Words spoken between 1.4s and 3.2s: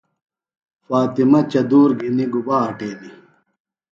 چدُور گِھنیۡ گُبا اٹینیۡ؟